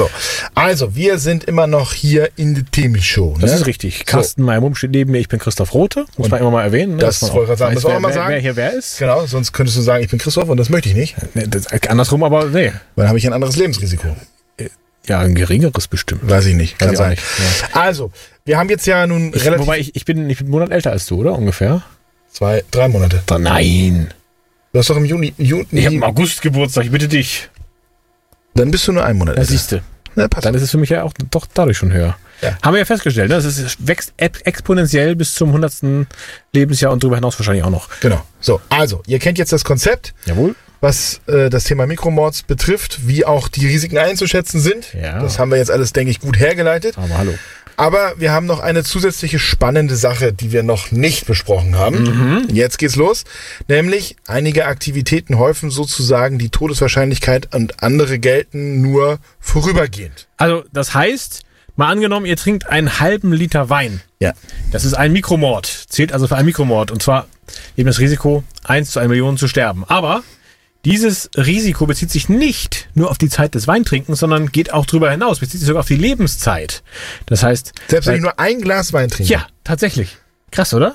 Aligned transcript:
So, 0.00 0.10
also 0.54 0.94
wir 0.94 1.18
sind 1.18 1.44
immer 1.44 1.66
noch 1.66 1.92
hier 1.92 2.30
in 2.36 2.54
der 2.54 2.64
Themenshow. 2.64 3.36
Das 3.38 3.50
ne? 3.50 3.56
ist 3.58 3.66
richtig. 3.66 4.06
Carsten 4.06 4.42
Meyer-Mumm 4.44 4.74
steht 4.74 4.92
neben 4.92 5.12
mir. 5.12 5.18
Ich 5.18 5.28
bin 5.28 5.38
Christoph 5.38 5.74
Rote. 5.74 6.06
Muss 6.16 6.30
man 6.30 6.40
immer 6.40 6.50
mal 6.50 6.62
erwähnen. 6.62 6.92
Ne? 6.92 7.00
das 7.02 7.20
wollte 7.34 7.52
ich 7.52 7.58
sagen. 7.58 7.76
weiß, 7.76 7.82
Das 7.82 7.92
wer, 7.92 8.00
mal 8.00 8.08
wer, 8.08 8.14
sagen. 8.14 8.32
wer 8.32 8.40
hier 8.40 8.56
wer 8.56 8.72
ist. 8.72 8.98
Genau, 8.98 9.26
sonst 9.26 9.52
könntest 9.52 9.76
du 9.76 9.82
sagen, 9.82 10.02
ich 10.02 10.08
bin 10.08 10.18
Christoph 10.18 10.48
und 10.48 10.56
das 10.56 10.70
möchte 10.70 10.88
ich 10.88 10.94
nicht. 10.94 11.16
Nee, 11.34 11.44
das, 11.48 11.66
andersrum, 11.88 12.24
aber 12.24 12.46
nee. 12.46 12.72
Dann 12.96 13.08
habe 13.08 13.18
ich 13.18 13.26
ein 13.26 13.34
anderes 13.34 13.56
Lebensrisiko. 13.56 14.16
Ja, 15.06 15.18
ein 15.20 15.34
geringeres 15.34 15.86
bestimmt. 15.86 16.26
Weiß 16.28 16.46
ich 16.46 16.54
nicht, 16.54 16.78
kann 16.78 16.92
ich 16.92 16.96
sein. 16.98 17.10
nicht, 17.10 17.22
Also, 17.72 18.10
wir 18.46 18.56
haben 18.56 18.70
jetzt 18.70 18.86
ja 18.86 19.06
nun 19.06 19.32
Ich, 19.34 19.44
relativ 19.44 19.66
wobei 19.66 19.78
ich, 19.80 19.96
ich, 19.96 20.06
bin, 20.06 20.30
ich 20.30 20.38
bin 20.38 20.46
einen 20.46 20.50
Monat 20.52 20.70
älter 20.70 20.92
als 20.92 21.04
du, 21.06 21.16
oder? 21.16 21.36
Ungefähr. 21.36 21.82
zwei, 22.32 22.64
drei 22.70 22.88
Monate. 22.88 23.22
Nein. 23.38 24.14
Du 24.72 24.78
hast 24.78 24.88
doch 24.88 24.96
im 24.96 25.04
Juni, 25.04 25.34
Juni 25.36 25.66
Ich 25.72 25.84
habe 25.84 25.96
im 25.96 26.04
August 26.04 26.40
Geburtstag, 26.40 26.84
ich 26.84 26.90
bitte 26.90 27.08
dich. 27.08 27.50
Dann 28.54 28.70
bist 28.70 28.86
du 28.88 28.92
nur 28.92 29.04
einen 29.04 29.18
Monat 29.18 29.36
älter. 29.36 29.50
siehst 29.50 29.72
du. 29.72 29.80
Na, 30.16 30.26
passt. 30.28 30.44
Dann 30.44 30.54
ist 30.54 30.62
es 30.62 30.70
für 30.72 30.78
mich 30.78 30.90
ja 30.90 31.02
auch 31.04 31.12
doch 31.30 31.46
dadurch 31.54 31.78
schon 31.78 31.92
höher. 31.92 32.16
Ja. 32.42 32.56
Haben 32.62 32.74
wir 32.74 32.78
ja 32.80 32.84
festgestellt, 32.84 33.28
ne? 33.30 33.36
Es 33.36 33.44
ist- 33.44 33.86
wächst 33.86 34.12
ex- 34.16 34.40
exponentiell 34.42 35.14
bis 35.14 35.34
zum 35.34 35.50
100. 35.52 36.06
Lebensjahr 36.52 36.92
und 36.92 37.02
darüber 37.02 37.16
hinaus 37.16 37.38
wahrscheinlich 37.38 37.64
auch 37.64 37.70
noch. 37.70 37.88
Genau. 38.00 38.20
So, 38.40 38.60
also, 38.70 39.02
ihr 39.06 39.18
kennt 39.18 39.38
jetzt 39.38 39.52
das 39.52 39.62
Konzept, 39.62 40.14
Jawohl. 40.24 40.54
was 40.80 41.20
äh, 41.28 41.48
das 41.50 41.64
Thema 41.64 41.86
Mikromords 41.86 42.42
betrifft, 42.42 43.06
wie 43.06 43.24
auch 43.26 43.48
die 43.48 43.66
Risiken 43.66 43.98
einzuschätzen 43.98 44.58
sind. 44.60 44.94
Ja. 44.94 45.20
Das 45.20 45.38
haben 45.38 45.50
wir 45.50 45.58
jetzt 45.58 45.70
alles, 45.70 45.92
denke 45.92 46.10
ich, 46.10 46.18
gut 46.20 46.38
hergeleitet. 46.40 46.96
Aber 46.98 47.18
hallo. 47.18 47.34
Aber 47.80 48.12
wir 48.18 48.30
haben 48.30 48.44
noch 48.44 48.60
eine 48.60 48.84
zusätzliche 48.84 49.38
spannende 49.38 49.96
Sache, 49.96 50.34
die 50.34 50.52
wir 50.52 50.62
noch 50.62 50.90
nicht 50.90 51.24
besprochen 51.24 51.76
haben. 51.76 52.02
Mhm. 52.02 52.48
Jetzt 52.52 52.78
geht's 52.78 52.94
los. 52.94 53.24
Nämlich, 53.68 54.16
einige 54.26 54.66
Aktivitäten 54.66 55.38
häufen 55.38 55.70
sozusagen 55.70 56.38
die 56.38 56.50
Todeswahrscheinlichkeit 56.50 57.54
und 57.54 57.82
andere 57.82 58.18
gelten 58.18 58.82
nur 58.82 59.18
vorübergehend. 59.38 60.28
Also, 60.36 60.62
das 60.74 60.92
heißt, 60.92 61.40
mal 61.76 61.88
angenommen, 61.90 62.26
ihr 62.26 62.36
trinkt 62.36 62.68
einen 62.68 63.00
halben 63.00 63.32
Liter 63.32 63.70
Wein. 63.70 64.02
Ja. 64.18 64.34
Das 64.72 64.84
ist 64.84 64.92
ein 64.92 65.14
Mikromord. 65.14 65.64
Zählt 65.88 66.12
also 66.12 66.26
für 66.26 66.36
einen 66.36 66.44
Mikromord. 66.44 66.90
Und 66.90 67.02
zwar 67.02 67.28
eben 67.78 67.86
das 67.86 67.98
Risiko, 67.98 68.44
1 68.64 68.90
zu 68.90 69.00
1 69.00 69.08
Million 69.08 69.38
zu 69.38 69.48
sterben. 69.48 69.84
Aber 69.88 70.22
dieses 70.84 71.30
Risiko 71.36 71.86
bezieht 71.86 72.10
sich 72.10 72.28
nicht 72.28 72.88
nur 72.94 73.10
auf 73.10 73.18
die 73.18 73.28
Zeit 73.28 73.54
des 73.54 73.66
Weintrinkens, 73.66 74.18
sondern 74.18 74.50
geht 74.50 74.72
auch 74.72 74.86
darüber 74.86 75.10
hinaus, 75.10 75.40
bezieht 75.40 75.60
sich 75.60 75.66
sogar 75.66 75.80
auf 75.80 75.86
die 75.88 75.96
Lebenszeit. 75.96 76.82
Das 77.26 77.42
heißt, 77.42 77.72
Selbst 77.88 78.06
wenn 78.06 78.16
ich 78.16 78.22
nur 78.22 78.38
ein 78.38 78.60
Glas 78.60 78.92
Wein 78.92 79.10
trinke. 79.10 79.30
ja, 79.32 79.46
tatsächlich. 79.64 80.16
Krass, 80.50 80.72
oder? 80.74 80.94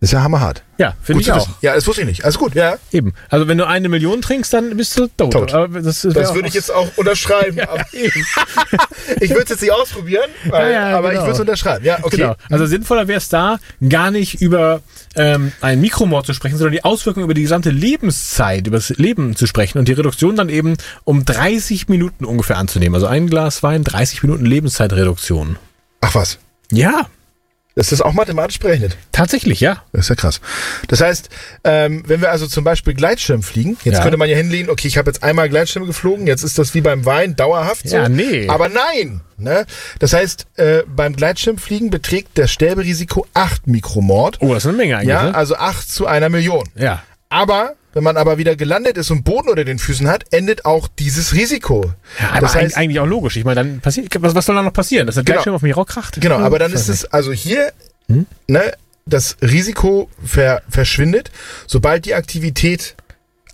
Das 0.00 0.08
ist 0.10 0.12
ja 0.12 0.22
hammerhart. 0.22 0.62
Ja, 0.76 0.94
finde 1.02 1.22
ich 1.22 1.32
auch. 1.32 1.48
Ja, 1.62 1.74
das 1.74 1.86
wusste 1.86 2.02
ich 2.02 2.06
nicht. 2.06 2.24
Also 2.26 2.38
gut, 2.38 2.54
ja. 2.54 2.76
Eben. 2.92 3.14
Also 3.30 3.48
wenn 3.48 3.56
du 3.56 3.66
eine 3.66 3.88
Million 3.88 4.20
trinkst, 4.20 4.52
dann 4.52 4.76
bist 4.76 4.98
du 4.98 5.06
tot. 5.06 5.32
Tot. 5.32 5.52
Das 5.52 6.02
das 6.02 6.12
Das 6.12 6.34
würde 6.34 6.48
ich 6.48 6.54
jetzt 6.54 6.70
auch 6.70 6.88
unterschreiben. 6.96 7.56
ich 7.92 9.30
würde 9.30 9.44
es 9.44 9.50
jetzt 9.50 9.62
nicht 9.62 9.72
ausprobieren, 9.72 10.28
weil, 10.44 10.70
Ja, 10.72 10.90
ja, 10.90 10.98
aber 10.98 11.08
genau. 11.08 11.20
ich 11.20 11.26
würde 11.26 11.32
es 11.32 11.40
unterschreiben. 11.40 11.82
Ja, 11.82 11.98
okay. 12.02 12.16
Genau. 12.18 12.36
Also 12.50 12.66
sinnvoller 12.66 13.08
wäre 13.08 13.16
es 13.16 13.30
da, 13.30 13.58
gar 13.88 14.10
nicht 14.10 14.42
über 14.42 14.82
ähm, 15.14 15.52
einen 15.62 15.80
Mikromord 15.80 16.26
zu 16.26 16.34
sprechen, 16.34 16.58
sondern 16.58 16.72
die 16.72 16.84
Auswirkungen 16.84 17.24
über 17.24 17.34
die 17.34 17.42
gesamte 17.42 17.70
Lebenszeit, 17.70 18.66
über 18.66 18.76
das 18.76 18.90
Leben 18.90 19.34
zu 19.34 19.46
sprechen 19.46 19.78
und 19.78 19.88
die 19.88 19.94
Reduktion 19.94 20.36
dann 20.36 20.50
eben 20.50 20.76
um 21.04 21.24
30 21.24 21.88
Minuten 21.88 22.26
ungefähr 22.26 22.58
anzunehmen. 22.58 22.94
Also 22.94 23.06
ein 23.06 23.28
Glas 23.28 23.62
Wein, 23.62 23.82
30 23.82 24.22
Minuten 24.22 24.44
Lebenszeitreduktion. 24.44 25.56
Ach 26.02 26.14
was. 26.14 26.38
Ja, 26.70 27.08
Ist 27.78 27.92
das 27.92 28.00
auch 28.00 28.14
mathematisch 28.14 28.58
berechnet? 28.58 28.96
tatsächlich, 29.12 29.60
ja. 29.60 29.82
Das 29.92 30.06
ist 30.06 30.08
ja 30.08 30.14
krass. 30.14 30.40
Das 30.88 31.00
heißt, 31.02 31.28
ähm, 31.64 32.02
wenn 32.06 32.20
wir 32.22 32.30
also 32.30 32.46
zum 32.46 32.64
Beispiel 32.64 32.94
Gleitschirm 32.94 33.42
fliegen, 33.42 33.76
jetzt 33.84 33.96
Ja. 33.98 34.02
könnte 34.02 34.16
man 34.16 34.28
ja 34.30 34.36
hinlegen, 34.36 34.70
okay, 34.70 34.88
ich 34.88 34.96
habe 34.98 35.10
jetzt 35.10 35.22
einmal 35.22 35.48
Gleitschirm 35.50 35.86
geflogen, 35.86 36.26
jetzt 36.26 36.42
ist 36.42 36.58
das 36.58 36.72
wie 36.74 36.80
beim 36.80 37.04
Wein 37.04 37.36
dauerhaft 37.36 37.88
so. 37.88 37.96
Ja, 37.96 38.08
nee. 38.08 38.48
Aber 38.48 38.68
nein! 38.70 39.20
Ne? 39.38 39.66
Das 39.98 40.14
heißt, 40.14 40.46
äh, 40.56 40.84
beim 40.86 41.14
Gleitschirmfliegen 41.16 41.90
beträgt 41.90 42.38
das 42.38 42.50
Sterberisiko 42.50 43.26
8 43.34 43.66
Mikromord. 43.66 44.38
Oh, 44.40 44.54
das 44.54 44.64
ist 44.64 44.68
eine 44.68 44.78
Menge 44.78 44.96
eigentlich. 44.96 45.08
Ja, 45.10 45.24
ne? 45.24 45.34
also 45.34 45.56
8 45.56 45.90
zu 45.90 46.06
einer 46.06 46.30
Million. 46.30 46.64
ja. 46.74 47.02
Aber 47.36 47.74
wenn 47.92 48.02
man 48.04 48.16
aber 48.16 48.38
wieder 48.38 48.56
gelandet 48.56 48.96
ist 48.98 49.10
und 49.10 49.24
Boden 49.24 49.48
unter 49.50 49.64
den 49.64 49.78
Füßen 49.78 50.08
hat, 50.08 50.24
endet 50.30 50.64
auch 50.64 50.88
dieses 50.98 51.34
Risiko. 51.34 51.92
ja 52.20 52.30
aber 52.30 52.40
das 52.40 52.54
heißt, 52.54 52.76
eigentlich 52.76 53.00
auch 53.00 53.06
logisch. 53.06 53.36
Ich 53.36 53.44
meine, 53.44 53.56
dann 53.62 53.80
passiert, 53.80 54.08
was, 54.22 54.34
was 54.34 54.46
soll 54.46 54.54
da 54.56 54.62
noch 54.62 54.72
passieren? 54.72 55.06
Dass 55.06 55.16
der 55.16 55.24
Genau. 55.24 55.36
Gleitschirm 55.36 55.54
auf 55.54 55.62
mich 55.62 55.76
rauskracht? 55.76 56.20
Genau, 56.20 56.38
aber 56.38 56.58
dann 56.58 56.72
ist 56.72 56.88
es 56.88 57.04
also 57.06 57.32
hier, 57.32 57.72
Hm? 58.08 58.26
ne, 58.48 58.72
das 59.06 59.36
Risiko 59.42 60.08
ver, 60.24 60.62
verschwindet, 60.68 61.30
sobald 61.66 62.04
die 62.06 62.14
Aktivität 62.14 62.96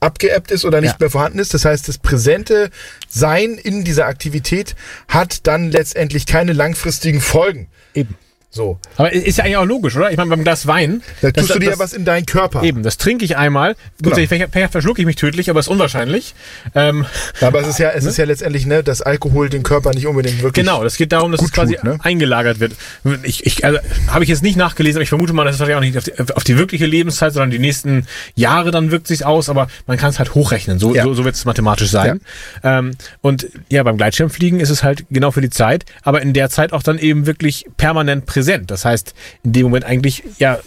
abgeebbt 0.00 0.50
ist 0.50 0.64
oder 0.64 0.80
nicht 0.80 0.92
Ja. 0.92 0.96
mehr 1.00 1.10
vorhanden 1.10 1.38
ist. 1.38 1.54
Das 1.54 1.64
heißt, 1.64 1.86
das 1.88 1.98
präsente 1.98 2.70
Sein 3.08 3.52
in 3.54 3.84
dieser 3.84 4.06
Aktivität 4.06 4.74
hat 5.08 5.46
dann 5.46 5.70
letztendlich 5.70 6.26
keine 6.26 6.52
langfristigen 6.52 7.20
Folgen. 7.20 7.68
Eben. 7.94 8.16
So, 8.54 8.78
Aber 8.98 9.10
ist 9.10 9.38
ja 9.38 9.44
eigentlich 9.44 9.56
auch 9.56 9.64
logisch, 9.64 9.96
oder? 9.96 10.10
Ich 10.10 10.18
meine, 10.18 10.28
beim 10.28 10.44
Glas 10.44 10.66
Wein. 10.66 11.02
da 11.22 11.30
das- 11.30 11.46
tust 11.46 11.54
du 11.54 11.58
dir 11.58 11.70
das- 11.70 11.78
ja 11.78 11.82
was 11.82 11.94
in 11.94 12.04
deinen 12.04 12.26
Körper. 12.26 12.62
Eben, 12.62 12.82
das 12.82 12.98
trinke 12.98 13.24
ich 13.24 13.38
einmal. 13.38 13.72
Gut, 13.72 13.78
Genau. 14.12 14.16
ich 14.18 14.28
vielleicht, 14.28 14.52
vielleicht 14.52 14.72
verschlucke 14.72 15.00
ich 15.00 15.06
mich 15.06 15.16
tödlich, 15.16 15.48
aber 15.48 15.58
ist 15.60 15.68
unwahrscheinlich. 15.68 16.34
Ähm, 16.74 17.06
Aber 17.40 17.60
es 17.62 17.68
ist 17.68 17.78
ja, 17.78 17.88
es 17.92 18.04
ist 18.04 18.18
ja 18.18 18.26
letztendlich, 18.26 18.66
ne, 18.66 18.82
dass 18.84 19.00
Alkohol 19.00 19.48
den 19.48 19.62
Körper 19.62 19.92
nicht 19.94 20.06
unbedingt 20.06 20.42
wirklich. 20.42 20.66
genau, 20.66 20.84
das 20.84 20.98
geht 20.98 21.12
darum, 21.12 21.32
dass 21.32 21.40
es 21.40 21.50
quasi 21.50 21.76
tut, 21.76 21.84
ne? 21.84 21.98
eingelagert 22.02 22.60
wird. 22.60 22.74
Ich, 23.22 23.46
ich 23.46 23.64
also, 23.64 23.78
habe 24.08 24.22
ich 24.24 24.28
jetzt 24.28 24.42
nicht 24.42 24.56
nachgelesen, 24.58 24.98
aber 24.98 25.02
ich 25.04 25.08
vermute 25.08 25.32
mal, 25.32 25.46
das 25.46 25.54
ist 25.54 25.60
wahrscheinlich 25.60 25.94
auch 25.94 26.00
nicht 26.02 26.12
auf 26.18 26.26
die, 26.26 26.34
auf 26.34 26.44
die 26.44 26.58
wirkliche 26.58 26.84
Lebenszeit, 26.84 27.32
sondern 27.32 27.50
die 27.52 27.58
nächsten 27.58 28.06
Jahre 28.34 28.70
dann 28.70 28.90
wirkt 28.90 29.06
sich 29.06 29.24
aus, 29.24 29.48
aber 29.48 29.68
man 29.86 29.96
kann 29.96 30.10
es 30.10 30.18
halt 30.18 30.34
hochrechnen. 30.34 30.78
So, 30.78 30.94
Ja. 30.94 31.04
so, 31.04 31.14
so 31.14 31.24
wird 31.24 31.36
es 31.36 31.46
mathematisch 31.46 31.88
sein. 31.90 32.20
Ähm, 32.62 32.90
und 33.22 33.46
ja, 33.70 33.82
beim 33.82 33.96
Gleitschirmfliegen 33.96 34.60
ist 34.60 34.68
es 34.68 34.82
halt 34.82 35.06
genau 35.10 35.30
für 35.30 35.40
die 35.40 35.48
Zeit, 35.50 35.86
aber 36.02 36.20
in 36.20 36.34
der 36.34 36.50
Zeit 36.50 36.74
auch 36.74 36.82
dann 36.82 36.98
eben 36.98 37.24
wirklich 37.24 37.64
permanent 37.78 38.26
präsent. 38.26 38.41
Das 38.70 38.84
heißt, 38.84 39.14
in 39.44 39.52
dem 39.52 39.64
Moment 39.64 39.84
eigentlich 39.84 40.22
ja 40.38 40.58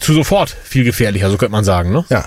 zu 0.00 0.12
sofort 0.14 0.50
viel 0.50 0.84
gefährlicher, 0.84 1.30
so 1.30 1.36
könnte 1.36 1.52
man 1.52 1.64
sagen, 1.64 1.90
ne? 1.92 2.04
Ja. 2.10 2.26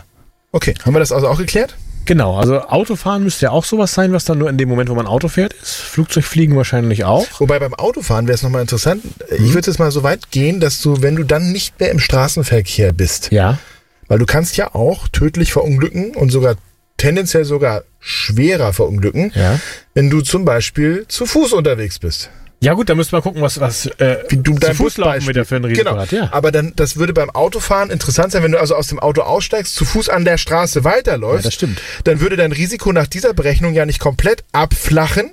Okay, 0.52 0.74
haben 0.86 0.94
wir 0.96 1.00
das 1.00 1.12
also 1.12 1.28
auch 1.28 1.38
geklärt? 1.38 1.76
Genau, 2.06 2.38
also 2.38 2.62
Autofahren 2.62 3.24
müsste 3.24 3.48
ja 3.48 3.52
auch 3.52 3.66
sowas 3.66 3.94
sein, 3.94 4.14
was 4.14 4.24
dann 4.24 4.38
nur 4.38 4.50
in 4.50 4.58
dem 4.58 4.70
Moment, 4.70 4.90
wo 4.90 4.96
man 4.96 5.08
Auto 5.08 5.28
fährt, 5.28 5.52
ist. 5.54 5.74
Flugzeugfliegen 5.76 6.56
wahrscheinlich 6.56 7.04
auch. 7.04 7.28
Wobei 7.40 7.60
beim 7.60 7.74
Autofahren 7.74 8.28
wäre 8.28 8.36
es 8.36 8.44
nochmal 8.44 8.62
interessant. 8.62 9.04
Mhm. 9.04 9.46
Ich 9.46 9.54
würde 9.54 9.70
jetzt 9.70 9.78
mal 9.78 9.92
so 9.92 10.04
weit 10.04 10.32
gehen, 10.32 10.62
dass 10.62 10.82
du, 10.82 11.02
wenn 11.02 11.18
du 11.18 11.24
dann 11.24 11.52
nicht 11.52 11.78
mehr 11.82 11.92
im 11.92 12.00
Straßenverkehr 12.00 12.94
bist, 12.94 13.32
Ja. 13.32 13.58
weil 14.08 14.20
du 14.20 14.26
kannst 14.26 14.56
ja 14.56 14.74
auch 14.74 15.10
tödlich 15.10 15.52
verunglücken 15.52 16.16
und 16.16 16.30
sogar 16.32 16.56
tendenziell 16.96 17.44
sogar 17.44 17.84
schwerer 18.00 18.72
verunglücken, 18.72 19.34
Ja. 19.36 19.60
wenn 19.94 20.10
du 20.10 20.22
zum 20.22 20.46
Beispiel 20.46 21.06
zu 21.10 21.26
Fuß 21.26 21.52
unterwegs 21.52 22.00
bist. 22.00 22.30
Ja 22.60 22.74
gut, 22.74 22.90
da 22.90 22.96
müsste 22.96 23.16
man 23.16 23.22
gucken, 23.22 23.42
was, 23.44 23.60
was 23.60 23.86
äh, 23.86 24.24
Wie 24.30 24.38
du 24.38 24.54
zu 24.56 24.60
dein 24.60 24.76
Fuß 24.76 24.98
laufen 24.98 25.12
Busbeispiel- 25.20 25.28
wieder 25.30 25.46
für 25.46 25.58
ein 25.58 25.66
Risiko 25.66 25.90
genau. 25.90 26.02
hat. 26.02 26.12
Ja. 26.12 26.30
Aber 26.32 26.52
dann, 26.52 26.74
das 26.76 26.98
würde 26.98 27.14
beim 27.14 27.30
Autofahren 27.30 27.92
interessant 27.92 28.32
sein, 28.32 28.42
wenn 28.42 28.52
du 28.52 28.60
also 28.60 28.76
aus 28.76 28.88
dem 28.88 28.98
Auto 29.00 29.22
aussteigst, 29.22 29.76
zu 29.76 29.86
Fuß 29.86 30.10
an 30.10 30.26
der 30.26 30.40
Straße 30.40 30.84
weiterläufst. 30.84 31.44
Ja, 31.46 31.48
das 31.50 31.54
stimmt. 31.54 31.82
Dann 32.06 32.20
würde 32.20 32.36
dein 32.36 32.52
Risiko 32.52 32.92
nach 32.92 33.06
dieser 33.06 33.34
Berechnung 33.36 33.74
ja 33.76 33.86
nicht 33.86 34.00
komplett 34.00 34.44
abflachen. 34.54 35.32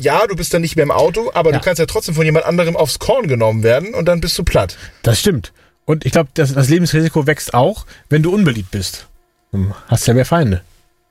Ja, 0.00 0.26
du 0.26 0.34
bist 0.34 0.52
dann 0.52 0.60
nicht 0.60 0.74
mehr 0.74 0.82
im 0.82 0.90
Auto, 0.90 1.30
aber 1.32 1.50
Mhm. 1.50 1.54
Ja. 1.54 1.58
du 1.60 1.64
kannst 1.64 1.78
ja 1.78 1.86
trotzdem 1.86 2.16
von 2.16 2.24
jemand 2.24 2.44
anderem 2.46 2.76
aufs 2.76 2.98
Korn 2.98 3.28
genommen 3.28 3.62
werden 3.62 3.94
und 3.94 4.06
dann 4.06 4.20
bist 4.20 4.36
du 4.36 4.42
platt. 4.42 4.76
Das 5.02 5.20
stimmt. 5.20 5.52
Und 5.84 6.04
ich 6.04 6.10
glaube, 6.10 6.30
das, 6.34 6.52
das 6.52 6.68
Lebensrisiko 6.68 7.28
wächst 7.28 7.54
auch, 7.54 7.86
wenn 8.10 8.22
du 8.24 8.34
unbeliebt 8.34 8.72
bist. 8.72 9.06
Hm, 9.52 9.72
Hast 9.86 10.06
ja 10.08 10.14
mehr 10.14 10.26
Feinde. 10.26 10.62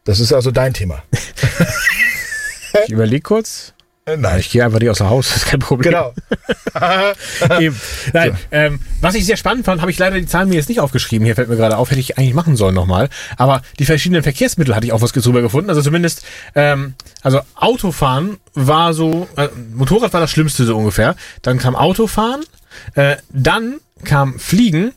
Das 0.04 0.19
ist 0.19 0.33
also 0.33 0.51
dein 0.51 0.74
Thema. 0.74 1.01
Ich 2.86 2.92
überlege 2.92 3.22
kurz. 3.22 3.74
Äh, 4.07 4.18
Nein. 4.18 4.40
Ich 4.40 4.52
gehe 4.52 4.63
einfach 4.63 4.80
nicht 4.80 4.90
außer 4.90 5.10
Haus, 5.10 5.30
das 5.34 5.38
ist 5.38 5.48
kein 5.48 5.60
Problem. 5.60 5.92
Genau. 5.92 6.13
Nein, 8.13 8.38
ähm, 8.52 8.80
was 9.02 9.16
ich 9.16 9.25
sehr 9.25 9.38
spannend 9.38 9.66
fand, 9.66 9.81
habe 9.81 9.90
ich 9.90 9.98
leider 9.98 10.19
die 10.19 10.28
Zahlen 10.28 10.50
mir 10.50 10.56
jetzt 10.56 10.69
nicht 10.69 10.80
aufgeschrieben. 10.80 11.25
Hier 11.25 11.36
fällt 11.36 11.50
mir 11.50 11.56
gerade 11.56 11.78
auf, 11.78 11.90
hätte 11.90 12.00
ich 12.00 12.18
eigentlich 12.18 12.34
machen 12.34 12.56
sollen 12.56 12.75
nochmal. 12.75 13.10
Aber 13.38 13.62
die 13.80 13.86
verschiedenen 13.86 14.24
Verkehrsmittel 14.24 14.75
hatte 14.75 14.86
ich 14.86 14.94
auch 14.94 15.02
was 15.02 15.12
drüber 15.12 15.42
gefunden. 15.42 15.69
Also 15.69 15.81
zumindest, 15.81 16.25
ähm, 16.54 16.94
also 17.22 17.42
Autofahren 17.56 18.38
war 18.54 18.94
so, 18.94 19.28
äh, 19.38 19.48
Motorrad 19.74 20.13
war 20.13 20.22
das 20.22 20.31
Schlimmste 20.31 20.66
so 20.66 20.78
ungefähr. 20.78 21.16
Dann 21.42 21.58
kam 21.58 21.75
Autofahren, 21.75 22.44
äh, 22.94 23.16
dann 23.30 23.80
kam 24.04 24.38
Fliegen 24.38 24.92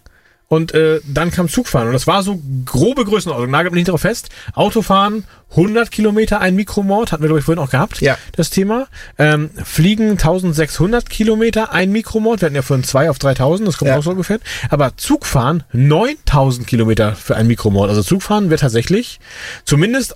und 0.49 0.73
äh, 0.73 1.01
dann 1.07 1.31
kam 1.31 1.49
Zugfahren. 1.49 1.89
Und 1.89 1.93
das 1.93 2.07
war 2.07 2.23
so 2.23 2.41
grobe 2.65 3.05
Größenordnung. 3.05 3.51
Nagelt 3.51 3.73
mich 3.73 3.81
nicht 3.81 3.89
darauf 3.89 4.01
fest. 4.01 4.31
Autofahren 4.55 5.25
100 5.51 5.91
Kilometer 5.91 6.41
ein 6.41 6.55
Mikromord, 6.57 7.13
hatten 7.13 7.23
wir 7.23 7.29
glaube 7.29 7.41
ich 7.41 7.45
vorhin 7.45 7.63
auch 7.63 7.71
gehabt, 7.71 8.01
Ja. 8.01 8.17
das 8.33 8.49
Thema. 8.51 8.87
Ähm, 9.19 9.51
Fliegen 9.63 10.11
1600 10.13 11.09
Kilometer 11.11 11.73
ein 11.73 11.91
Mikromord. 11.93 12.41
Wir 12.41 12.47
hatten 12.47 12.55
ja 12.57 12.63
von 12.63 12.83
2 12.83 13.11
auf 13.11 13.19
3000, 13.19 13.69
das 13.69 13.77
kommt 13.79 13.91
Ja. 13.91 13.99
auch 13.99 14.03
so 14.03 14.11
ungefähr. 14.11 14.39
Aber 14.71 14.97
Zugfahren 14.97 15.65
9000 15.73 16.67
Kilometer 16.67 17.15
für 17.15 17.37
ein 17.37 17.47
Mikromord. 17.47 17.91
Also 17.91 18.03
Zugfahren 18.03 18.49
wird 18.51 18.61
tatsächlich 18.61 19.21
zumindest 19.65 20.15